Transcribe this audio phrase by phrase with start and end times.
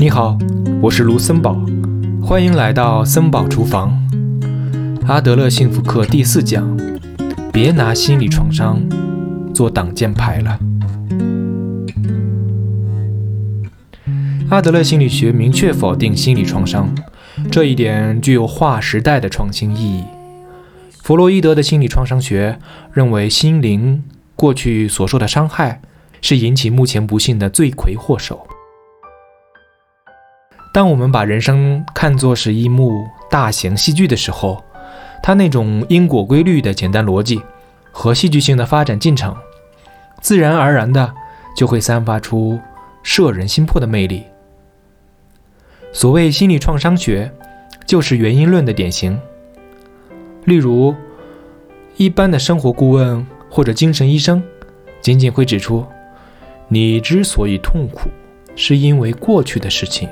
[0.00, 0.38] 你好，
[0.80, 1.60] 我是卢森堡，
[2.22, 3.94] 欢迎来到森堡厨房。
[5.06, 6.74] 阿德勒幸福课第四讲：
[7.52, 8.80] 别拿心理创伤
[9.52, 10.58] 做挡箭牌了。
[14.48, 16.88] 阿德勒心理学明确否定心理创伤，
[17.50, 20.04] 这一点具有划时代的创新意义。
[21.02, 22.58] 弗洛伊德的心理创伤学
[22.94, 24.02] 认为，心灵
[24.34, 25.82] 过去所受的伤害
[26.22, 28.46] 是引起目前不幸的罪魁祸首。
[30.72, 34.62] 当我们把人生看作是一幕大型戏剧的时候，
[35.20, 37.42] 它那种因果规律的简单逻辑
[37.90, 39.34] 和戏剧性的发展进程，
[40.20, 41.12] 自然而然的
[41.56, 42.60] 就会散发出
[43.02, 44.22] 摄人心魄的魅力。
[45.92, 47.32] 所谓心理创伤学，
[47.84, 49.18] 就是原因论的典型。
[50.44, 50.94] 例如，
[51.96, 54.40] 一般的生活顾问或者精神医生，
[55.00, 55.84] 仅仅会指出，
[56.68, 58.08] 你之所以痛苦，
[58.54, 60.08] 是因为过去的事情。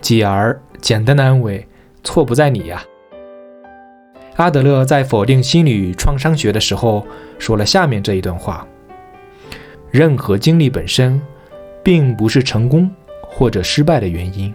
[0.00, 1.66] 继而，简单的安慰，
[2.04, 2.82] 错不在你呀。
[4.36, 7.06] 阿德勒在否定心理创伤学的时候，
[7.38, 8.66] 说了下面这一段话：
[9.90, 11.20] 任何经历本身，
[11.82, 12.90] 并不是成功
[13.22, 14.52] 或者失败的原因。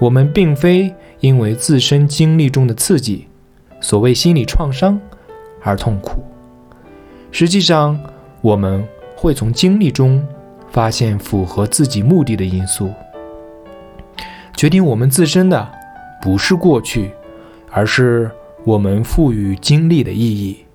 [0.00, 3.28] 我们并非因为自身经历中的刺激，
[3.80, 5.00] 所谓心理创伤，
[5.62, 6.24] 而痛苦。
[7.30, 7.98] 实际上，
[8.40, 8.84] 我们
[9.14, 10.26] 会从经历中
[10.70, 12.90] 发现符合自己目的的因素。
[14.60, 15.72] 决定我们自身的，
[16.20, 17.10] 不是过去，
[17.70, 18.30] 而是
[18.62, 20.66] 我们赋予经历的意义。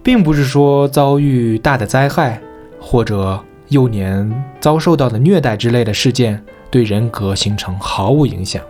[0.00, 2.40] 并不是说遭遇大的灾害，
[2.78, 8.62] 或者幼年遭受到的虐待之类的事件对人格形成毫无影响。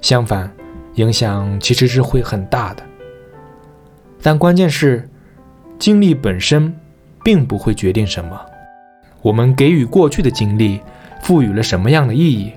[0.00, 0.50] 相反，
[0.94, 2.82] 影响其实是会很大的。
[4.22, 5.06] 但关键是，
[5.78, 6.74] 经历本身
[7.22, 8.40] 并不会决定什么。
[9.20, 10.80] 我们给予过去的经历。
[11.24, 12.52] 赋予了什么样的意义？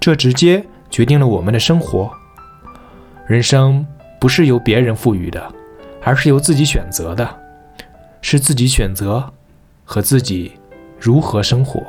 [0.00, 2.10] 这直接决定了我们的生活。
[3.28, 3.86] 人生
[4.20, 5.54] 不是由别人赋予的，
[6.02, 7.32] 而是由自己选择的，
[8.20, 9.32] 是自己选择
[9.84, 10.50] 和自己
[10.98, 11.80] 如何生活。